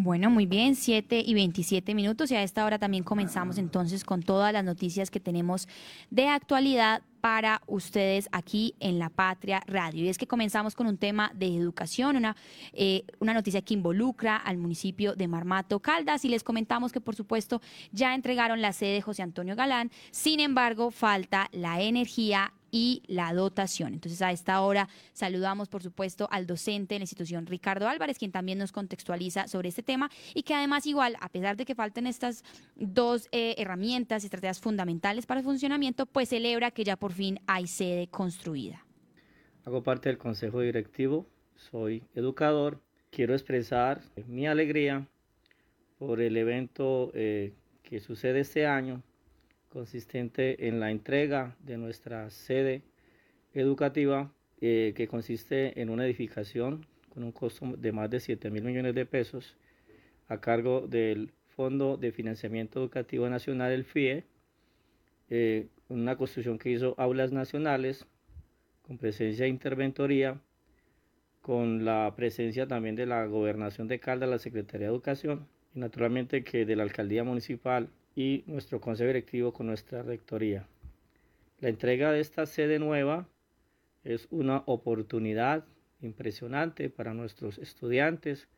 Bueno, 0.00 0.30
muy 0.30 0.46
bien, 0.46 0.76
7 0.76 1.24
y 1.26 1.34
27 1.34 1.92
minutos 1.92 2.30
y 2.30 2.36
a 2.36 2.44
esta 2.44 2.64
hora 2.64 2.78
también 2.78 3.02
comenzamos 3.02 3.58
entonces 3.58 4.04
con 4.04 4.22
todas 4.22 4.52
las 4.52 4.62
noticias 4.62 5.10
que 5.10 5.18
tenemos 5.18 5.66
de 6.08 6.28
actualidad 6.28 7.02
para 7.20 7.62
ustedes 7.66 8.28
aquí 8.30 8.76
en 8.78 9.00
La 9.00 9.10
Patria 9.10 9.60
Radio. 9.66 10.04
Y 10.04 10.08
es 10.08 10.16
que 10.16 10.28
comenzamos 10.28 10.76
con 10.76 10.86
un 10.86 10.98
tema 10.98 11.32
de 11.34 11.48
educación, 11.48 12.16
una, 12.16 12.36
eh, 12.74 13.02
una 13.18 13.34
noticia 13.34 13.60
que 13.60 13.74
involucra 13.74 14.36
al 14.36 14.56
municipio 14.56 15.16
de 15.16 15.26
Marmato 15.26 15.80
Caldas 15.80 16.24
y 16.24 16.28
les 16.28 16.44
comentamos 16.44 16.92
que 16.92 17.00
por 17.00 17.16
supuesto 17.16 17.60
ya 17.90 18.14
entregaron 18.14 18.62
la 18.62 18.72
sede 18.72 18.92
de 18.92 19.02
José 19.02 19.22
Antonio 19.22 19.56
Galán, 19.56 19.90
sin 20.12 20.38
embargo 20.38 20.92
falta 20.92 21.48
la 21.50 21.80
energía 21.82 22.52
y 22.70 23.02
la 23.06 23.32
dotación. 23.32 23.94
Entonces, 23.94 24.20
a 24.22 24.32
esta 24.32 24.60
hora 24.60 24.88
saludamos, 25.12 25.68
por 25.68 25.82
supuesto, 25.82 26.28
al 26.30 26.46
docente 26.46 26.94
de 26.94 27.00
la 27.00 27.04
institución 27.04 27.46
Ricardo 27.46 27.88
Álvarez, 27.88 28.18
quien 28.18 28.32
también 28.32 28.58
nos 28.58 28.72
contextualiza 28.72 29.48
sobre 29.48 29.68
este 29.68 29.82
tema 29.82 30.10
y 30.34 30.42
que 30.42 30.54
además 30.54 30.86
igual, 30.86 31.16
a 31.20 31.28
pesar 31.28 31.56
de 31.56 31.64
que 31.64 31.74
falten 31.74 32.06
estas 32.06 32.44
dos 32.76 33.28
eh, 33.32 33.54
herramientas, 33.58 34.24
estrategias 34.24 34.60
fundamentales 34.60 35.26
para 35.26 35.40
el 35.40 35.44
funcionamiento, 35.44 36.06
pues 36.06 36.28
celebra 36.28 36.70
que 36.70 36.84
ya 36.84 36.96
por 36.96 37.12
fin 37.12 37.40
hay 37.46 37.66
sede 37.66 38.08
construida. 38.08 38.84
Hago 39.64 39.82
parte 39.82 40.08
del 40.08 40.18
consejo 40.18 40.60
directivo, 40.60 41.26
soy 41.56 42.02
educador, 42.14 42.80
quiero 43.10 43.34
expresar 43.34 44.00
mi 44.26 44.46
alegría 44.46 45.06
por 45.98 46.20
el 46.20 46.36
evento 46.36 47.10
eh, 47.14 47.52
que 47.82 48.00
sucede 48.00 48.40
este 48.40 48.66
año 48.66 49.02
consistente 49.68 50.68
en 50.68 50.80
la 50.80 50.90
entrega 50.90 51.56
de 51.60 51.76
nuestra 51.76 52.30
sede 52.30 52.82
educativa, 53.52 54.32
eh, 54.60 54.92
que 54.96 55.08
consiste 55.08 55.80
en 55.80 55.90
una 55.90 56.04
edificación 56.04 56.86
con 57.08 57.22
un 57.22 57.32
costo 57.32 57.76
de 57.76 57.92
más 57.92 58.10
de 58.10 58.20
7 58.20 58.50
mil 58.50 58.64
millones 58.64 58.94
de 58.94 59.06
pesos 59.06 59.56
a 60.28 60.40
cargo 60.40 60.86
del 60.86 61.32
Fondo 61.48 61.96
de 61.96 62.12
Financiamiento 62.12 62.80
Educativo 62.80 63.28
Nacional, 63.28 63.72
el 63.72 63.84
FIE, 63.84 64.24
eh, 65.30 65.68
una 65.88 66.16
construcción 66.16 66.58
que 66.58 66.70
hizo 66.70 66.94
aulas 66.98 67.32
nacionales 67.32 68.06
con 68.82 68.98
presencia 68.98 69.44
de 69.44 69.50
interventoría, 69.50 70.40
con 71.40 71.84
la 71.84 72.12
presencia 72.16 72.66
también 72.66 72.94
de 72.94 73.06
la 73.06 73.26
Gobernación 73.26 73.88
de 73.88 74.00
Caldas, 74.00 74.28
la 74.28 74.38
Secretaría 74.38 74.86
de 74.86 74.92
Educación 74.92 75.48
y 75.74 75.78
naturalmente 75.78 76.44
que 76.44 76.64
de 76.64 76.76
la 76.76 76.82
Alcaldía 76.82 77.24
Municipal 77.24 77.88
y 78.18 78.42
nuestro 78.48 78.80
consejo 78.80 79.06
directivo 79.06 79.52
con 79.52 79.68
nuestra 79.68 80.02
rectoría. 80.02 80.66
La 81.60 81.68
entrega 81.68 82.10
de 82.10 82.18
esta 82.18 82.46
sede 82.46 82.80
nueva 82.80 83.28
es 84.02 84.26
una 84.32 84.64
oportunidad 84.66 85.64
impresionante 86.00 86.90
para 86.90 87.14
nuestros 87.14 87.58
estudiantes, 87.58 88.48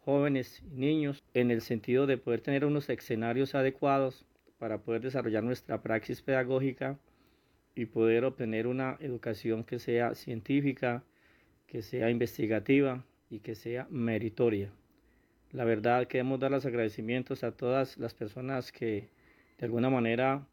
jóvenes 0.00 0.62
y 0.62 0.80
niños 0.80 1.22
en 1.34 1.50
el 1.50 1.60
sentido 1.60 2.06
de 2.06 2.16
poder 2.16 2.40
tener 2.40 2.64
unos 2.64 2.88
escenarios 2.88 3.54
adecuados 3.54 4.24
para 4.56 4.78
poder 4.78 5.02
desarrollar 5.02 5.44
nuestra 5.44 5.82
praxis 5.82 6.22
pedagógica 6.22 6.98
y 7.74 7.84
poder 7.84 8.24
obtener 8.24 8.66
una 8.66 8.96
educación 8.98 9.62
que 9.62 9.78
sea 9.78 10.14
científica, 10.14 11.04
que 11.66 11.82
sea 11.82 12.08
investigativa 12.08 13.04
y 13.28 13.40
que 13.40 13.56
sea 13.56 13.86
meritoria. 13.90 14.72
La 15.52 15.64
verdad, 15.64 16.06
queremos 16.06 16.40
dar 16.40 16.50
los 16.50 16.64
agradecimientos 16.64 17.44
a 17.44 17.52
todas 17.52 17.98
las 17.98 18.14
personas 18.14 18.72
que 18.72 19.10
de 19.58 19.66
alguna 19.66 19.90
manera 19.90 20.46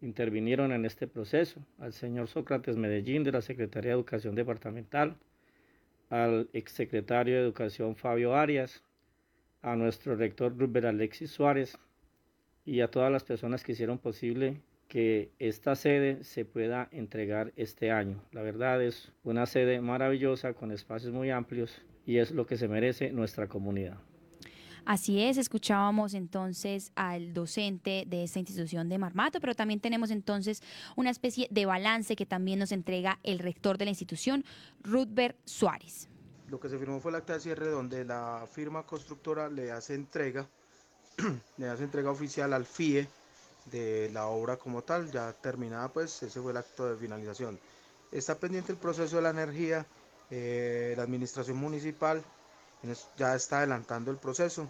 intervinieron 0.00 0.70
en 0.70 0.84
este 0.84 1.08
proceso, 1.08 1.60
al 1.80 1.92
señor 1.92 2.28
Sócrates 2.28 2.76
Medellín 2.76 3.24
de 3.24 3.32
la 3.32 3.40
Secretaría 3.40 3.90
de 3.90 3.96
Educación 3.96 4.36
Departamental, 4.36 5.16
al 6.08 6.48
exsecretario 6.52 7.34
de 7.34 7.40
Educación 7.40 7.96
Fabio 7.96 8.36
Arias, 8.36 8.84
a 9.60 9.74
nuestro 9.74 10.14
rector 10.14 10.56
Rubén 10.56 10.84
Alexis 10.84 11.32
Suárez 11.32 11.76
y 12.64 12.80
a 12.80 12.88
todas 12.88 13.10
las 13.10 13.24
personas 13.24 13.64
que 13.64 13.72
hicieron 13.72 13.98
posible 13.98 14.60
que 14.86 15.32
esta 15.40 15.74
sede 15.74 16.22
se 16.22 16.44
pueda 16.44 16.88
entregar 16.92 17.52
este 17.56 17.90
año. 17.90 18.22
La 18.30 18.42
verdad 18.42 18.80
es 18.80 19.10
una 19.24 19.46
sede 19.46 19.80
maravillosa 19.80 20.52
con 20.52 20.70
espacios 20.70 21.12
muy 21.12 21.30
amplios 21.30 21.82
y 22.06 22.18
es 22.18 22.30
lo 22.30 22.46
que 22.46 22.56
se 22.56 22.68
merece 22.68 23.10
nuestra 23.10 23.48
comunidad. 23.48 23.98
Así 24.86 25.22
es, 25.22 25.38
escuchábamos 25.38 26.12
entonces 26.12 26.92
al 26.94 27.32
docente 27.32 28.04
de 28.06 28.24
esta 28.24 28.38
institución 28.38 28.90
de 28.90 28.98
Marmato, 28.98 29.40
pero 29.40 29.54
también 29.54 29.80
tenemos 29.80 30.10
entonces 30.10 30.62
una 30.94 31.08
especie 31.08 31.48
de 31.50 31.64
balance 31.64 32.14
que 32.16 32.26
también 32.26 32.58
nos 32.58 32.70
entrega 32.70 33.18
el 33.22 33.38
rector 33.38 33.78
de 33.78 33.86
la 33.86 33.92
institución, 33.92 34.44
Rutbert 34.82 35.38
Suárez. 35.46 36.08
Lo 36.50 36.60
que 36.60 36.68
se 36.68 36.78
firmó 36.78 37.00
fue 37.00 37.12
el 37.12 37.16
acta 37.16 37.32
de 37.32 37.40
cierre 37.40 37.70
donde 37.70 38.04
la 38.04 38.46
firma 38.52 38.82
constructora 38.82 39.48
le 39.48 39.72
hace 39.72 39.94
entrega, 39.94 40.46
le 41.56 41.68
hace 41.68 41.84
entrega 41.84 42.10
oficial 42.10 42.52
al 42.52 42.66
FIE 42.66 43.08
de 43.72 44.10
la 44.12 44.26
obra 44.26 44.58
como 44.58 44.82
tal, 44.82 45.10
ya 45.10 45.32
terminada 45.32 45.88
pues 45.88 46.22
ese 46.22 46.42
fue 46.42 46.50
el 46.52 46.58
acto 46.58 46.90
de 46.90 46.96
finalización. 46.96 47.58
Está 48.12 48.34
pendiente 48.34 48.70
el 48.70 48.78
proceso 48.78 49.16
de 49.16 49.22
la 49.22 49.30
energía, 49.30 49.86
eh, 50.30 50.92
la 50.94 51.04
administración 51.04 51.56
municipal 51.56 52.22
ya 53.16 53.34
está 53.34 53.58
adelantando 53.58 54.10
el 54.10 54.16
proceso 54.18 54.64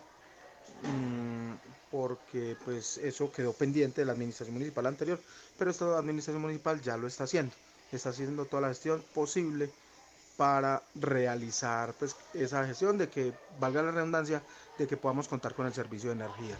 mm, 0.82 1.54
porque 1.90 2.56
pues 2.64 2.98
eso 2.98 3.30
quedó 3.30 3.52
pendiente 3.52 4.00
de 4.00 4.06
la 4.06 4.12
administración 4.12 4.54
municipal 4.54 4.86
anterior, 4.86 5.20
pero 5.58 5.70
esta 5.70 5.98
administración 5.98 6.42
municipal 6.42 6.80
ya 6.80 6.96
lo 6.96 7.06
está 7.06 7.24
haciendo, 7.24 7.54
está 7.92 8.10
haciendo 8.10 8.44
toda 8.46 8.62
la 8.62 8.68
gestión 8.68 9.02
posible 9.14 9.70
para 10.36 10.82
realizar 10.96 11.94
pues 11.94 12.16
esa 12.34 12.66
gestión 12.66 12.98
de 12.98 13.08
que 13.08 13.32
valga 13.60 13.82
la 13.82 13.92
redundancia 13.92 14.42
de 14.78 14.86
que 14.86 14.96
podamos 14.96 15.28
contar 15.28 15.54
con 15.54 15.66
el 15.66 15.72
servicio 15.72 16.10
de 16.10 16.16
energía. 16.16 16.58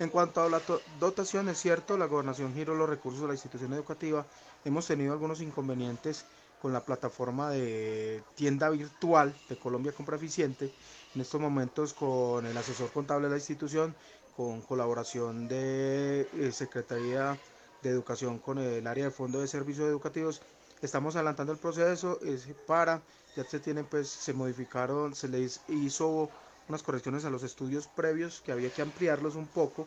En 0.00 0.10
cuanto 0.10 0.42
a 0.42 0.48
la 0.48 0.60
dotación, 0.98 1.48
es 1.48 1.58
cierto, 1.58 1.96
la 1.96 2.06
gobernación 2.06 2.52
giró 2.52 2.74
los 2.74 2.88
recursos 2.88 3.22
de 3.22 3.28
la 3.28 3.34
institución 3.34 3.72
educativa, 3.72 4.26
hemos 4.64 4.86
tenido 4.86 5.12
algunos 5.12 5.40
inconvenientes 5.40 6.24
con 6.64 6.72
la 6.72 6.82
plataforma 6.82 7.50
de 7.50 8.22
tienda 8.36 8.70
virtual 8.70 9.34
de 9.50 9.58
Colombia 9.58 9.92
Compra 9.92 10.16
Eficiente, 10.16 10.72
en 11.14 11.20
estos 11.20 11.38
momentos 11.38 11.92
con 11.92 12.46
el 12.46 12.56
asesor 12.56 12.90
contable 12.90 13.26
de 13.26 13.32
la 13.32 13.36
institución, 13.36 13.94
con 14.34 14.62
colaboración 14.62 15.46
de 15.46 16.22
eh, 16.22 16.52
Secretaría 16.52 17.38
de 17.82 17.90
Educación 17.90 18.38
con 18.38 18.56
el 18.56 18.86
área 18.86 19.04
de 19.04 19.10
Fondo 19.10 19.42
de 19.42 19.46
Servicios 19.46 19.86
Educativos, 19.90 20.40
estamos 20.80 21.16
adelantando 21.16 21.52
el 21.52 21.58
proceso 21.58 22.18
para, 22.66 23.02
ya 23.36 23.44
se 23.44 23.60
tienen 23.60 23.84
pues, 23.84 24.08
se 24.08 24.32
modificaron, 24.32 25.14
se 25.14 25.28
les 25.28 25.60
hizo 25.68 26.30
unas 26.66 26.82
correcciones 26.82 27.26
a 27.26 27.30
los 27.30 27.42
estudios 27.42 27.88
previos 27.88 28.40
que 28.40 28.52
había 28.52 28.70
que 28.70 28.80
ampliarlos 28.80 29.34
un 29.34 29.48
poco, 29.48 29.86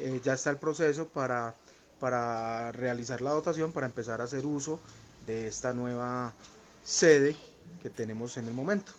eh, 0.00 0.20
ya 0.24 0.32
está 0.32 0.50
el 0.50 0.56
proceso 0.56 1.06
para, 1.06 1.54
para 2.00 2.72
realizar 2.72 3.20
la 3.20 3.30
dotación, 3.30 3.70
para 3.70 3.86
empezar 3.86 4.20
a 4.20 4.24
hacer 4.24 4.44
uso 4.44 4.80
de 5.26 5.46
esta 5.48 5.72
nueva 5.72 6.34
sede 6.82 7.36
que 7.82 7.90
tenemos 7.90 8.36
en 8.36 8.48
el 8.48 8.54
momento. 8.54 8.92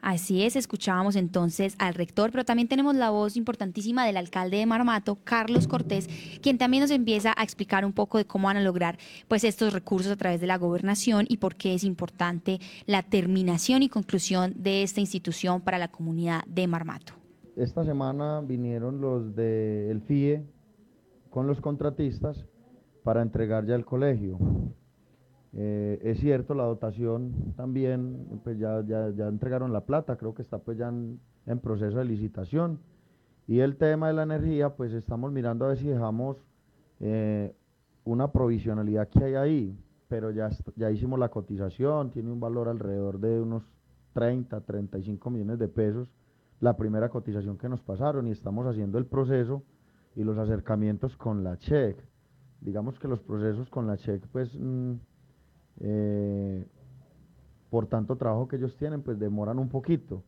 Así 0.00 0.44
es, 0.44 0.54
escuchábamos 0.54 1.16
entonces 1.16 1.74
al 1.78 1.94
rector, 1.94 2.30
pero 2.30 2.44
también 2.44 2.68
tenemos 2.68 2.94
la 2.94 3.10
voz 3.10 3.36
importantísima 3.36 4.06
del 4.06 4.16
alcalde 4.16 4.58
de 4.58 4.66
Marmato, 4.66 5.18
Carlos 5.24 5.66
Cortés, 5.66 6.08
quien 6.40 6.56
también 6.56 6.82
nos 6.82 6.92
empieza 6.92 7.34
a 7.36 7.42
explicar 7.42 7.84
un 7.84 7.92
poco 7.92 8.18
de 8.18 8.24
cómo 8.24 8.46
van 8.46 8.56
a 8.56 8.62
lograr 8.62 8.98
pues 9.26 9.42
estos 9.42 9.72
recursos 9.72 10.12
a 10.12 10.16
través 10.16 10.40
de 10.40 10.46
la 10.46 10.56
gobernación 10.56 11.26
y 11.28 11.38
por 11.38 11.56
qué 11.56 11.74
es 11.74 11.82
importante 11.82 12.60
la 12.86 13.02
terminación 13.02 13.82
y 13.82 13.88
conclusión 13.88 14.54
de 14.56 14.84
esta 14.84 15.00
institución 15.00 15.60
para 15.60 15.78
la 15.78 15.88
comunidad 15.88 16.44
de 16.46 16.68
Marmato. 16.68 17.14
Esta 17.56 17.84
semana 17.84 18.40
vinieron 18.40 19.00
los 19.00 19.34
del 19.34 20.00
FIE 20.02 20.44
con 21.28 21.48
los 21.48 21.60
contratistas 21.60 22.46
para 23.02 23.20
entregar 23.20 23.66
ya 23.66 23.74
el 23.74 23.84
colegio. 23.84 24.38
Eh, 25.60 25.98
es 26.04 26.20
cierto, 26.20 26.54
la 26.54 26.62
dotación 26.62 27.52
también, 27.56 28.40
pues 28.44 28.60
ya, 28.60 28.80
ya, 28.86 29.10
ya, 29.10 29.26
entregaron 29.26 29.72
la 29.72 29.80
plata, 29.80 30.14
creo 30.16 30.32
que 30.32 30.42
está 30.42 30.58
pues 30.58 30.78
ya 30.78 30.86
en, 30.86 31.18
proceso 31.60 31.98
de 31.98 32.04
licitación. 32.04 32.78
Y 33.48 33.58
el 33.58 33.76
tema 33.76 34.06
de 34.06 34.12
la 34.12 34.22
energía, 34.22 34.76
pues 34.76 34.92
estamos 34.92 35.32
mirando 35.32 35.64
a 35.64 35.68
ver 35.68 35.78
si 35.78 35.88
dejamos 35.88 36.36
eh, 37.00 37.56
una 38.04 38.30
provisionalidad 38.30 39.08
que 39.08 39.24
hay 39.24 39.34
ahí, 39.34 39.84
pero 40.06 40.30
ya, 40.30 40.48
ya 40.76 40.92
hicimos 40.92 41.18
la 41.18 41.28
cotización, 41.28 42.12
tiene 42.12 42.30
un 42.30 42.38
valor 42.38 42.68
alrededor 42.68 43.18
de 43.18 43.40
unos 43.40 43.64
30, 44.12 44.60
35 44.60 45.28
millones 45.28 45.58
de 45.58 45.66
pesos, 45.66 46.08
la 46.60 46.76
primera 46.76 47.08
cotización 47.08 47.58
que 47.58 47.68
nos 47.68 47.82
pasaron 47.82 48.28
y 48.28 48.30
estamos 48.30 48.64
haciendo 48.64 48.96
el 48.96 49.06
proceso 49.06 49.64
y 50.14 50.22
los 50.22 50.38
acercamientos 50.38 51.16
con 51.16 51.42
la 51.42 51.56
CHEC. 51.56 51.96
Digamos 52.60 53.00
que 53.00 53.08
los 53.08 53.18
procesos 53.18 53.68
con 53.70 53.88
la 53.88 53.96
CHEC, 53.96 54.24
pues... 54.28 54.56
Mm, 54.56 54.98
eh, 55.80 56.66
por 57.70 57.86
tanto 57.86 58.16
trabajo 58.16 58.48
que 58.48 58.56
ellos 58.56 58.76
tienen, 58.76 59.02
pues 59.02 59.18
demoran 59.18 59.58
un 59.58 59.68
poquito, 59.68 60.22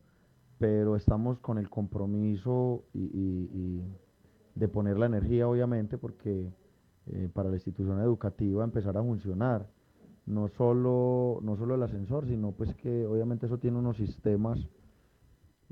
pero 0.57 0.95
estamos 0.95 1.39
con 1.39 1.57
el 1.57 1.69
compromiso 1.69 2.83
y, 2.93 3.81
de 4.53 4.67
poner 4.67 4.97
la 4.97 5.05
energía, 5.05 5.47
obviamente, 5.47 5.97
porque 5.97 6.51
eh, 7.07 7.29
para 7.33 7.49
la 7.49 7.55
institución 7.55 7.99
educativa 8.01 8.63
empezar 8.63 8.97
a 8.97 9.01
funcionar, 9.01 9.67
no 10.25 10.47
solo, 10.49 11.39
no 11.41 11.55
solo 11.57 11.75
el 11.75 11.83
ascensor, 11.83 12.27
sino 12.27 12.51
pues 12.51 12.75
que 12.75 13.05
obviamente 13.07 13.47
eso 13.47 13.57
tiene 13.57 13.79
unos 13.79 13.97
sistemas 13.97 14.59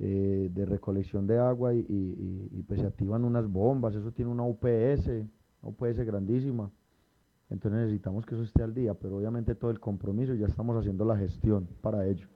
eh, 0.01 0.49
de 0.53 0.65
recolección 0.65 1.27
de 1.27 1.37
agua 1.37 1.73
y, 1.73 2.63
pues 2.67 2.79
se 2.79 2.87
activan 2.87 3.25
unas 3.25 3.51
bombas, 3.51 3.95
eso 3.95 4.11
tiene 4.11 4.31
una 4.31 4.43
UPS, 4.43 5.07
una 5.61 5.71
UPS 5.71 6.05
grandísima. 6.05 6.71
Entonces 7.49 7.81
necesitamos 7.81 8.25
que 8.25 8.35
eso 8.35 8.43
esté 8.43 8.63
al 8.63 8.73
día, 8.73 8.93
pero 8.93 9.17
obviamente 9.17 9.55
todo 9.55 9.71
el 9.71 9.79
compromiso 9.79 10.33
ya 10.35 10.45
estamos 10.45 10.77
haciendo 10.77 11.05
la 11.05 11.17
gestión 11.17 11.67
para 11.81 12.05
ello. 12.05 12.27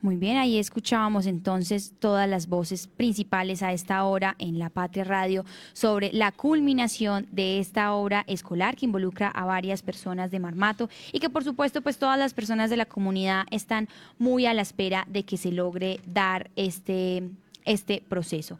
Muy 0.00 0.14
bien, 0.14 0.36
ahí 0.36 0.58
escuchábamos 0.58 1.26
entonces 1.26 1.92
todas 1.98 2.28
las 2.28 2.48
voces 2.48 2.86
principales 2.86 3.64
a 3.64 3.72
esta 3.72 4.04
hora 4.04 4.36
en 4.38 4.60
La 4.60 4.70
Patria 4.70 5.02
Radio 5.02 5.44
sobre 5.72 6.12
la 6.12 6.30
culminación 6.30 7.26
de 7.32 7.58
esta 7.58 7.92
obra 7.94 8.22
escolar 8.28 8.76
que 8.76 8.86
involucra 8.86 9.26
a 9.26 9.44
varias 9.44 9.82
personas 9.82 10.30
de 10.30 10.38
Marmato 10.38 10.88
y 11.12 11.18
que 11.18 11.30
por 11.30 11.42
supuesto 11.42 11.82
pues 11.82 11.98
todas 11.98 12.16
las 12.16 12.32
personas 12.32 12.70
de 12.70 12.76
la 12.76 12.86
comunidad 12.86 13.44
están 13.50 13.88
muy 14.18 14.46
a 14.46 14.54
la 14.54 14.62
espera 14.62 15.04
de 15.08 15.24
que 15.24 15.36
se 15.36 15.50
logre 15.50 15.98
dar 16.06 16.48
este 16.54 17.28
este 17.68 18.02
proceso. 18.08 18.58